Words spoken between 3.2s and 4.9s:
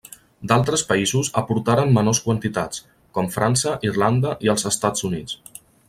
França, Irlanda i els